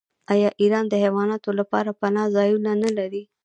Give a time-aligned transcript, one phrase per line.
[0.33, 3.21] آیا ایران د حیواناتو لپاره پناه ځایونه نلري؟